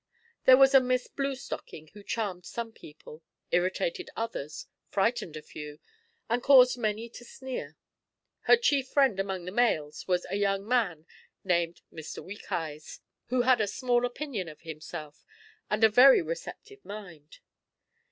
[0.45, 5.79] There was a Miss Bluestocking who charmed some people, irritated others, frightened a few,
[6.27, 7.77] and caused many to sneer.
[8.49, 11.05] Her chief friend among the males was a young man
[11.43, 15.23] named Mr Weakeyes, who had a small opinion of himself
[15.69, 17.37] and a very receptive mind.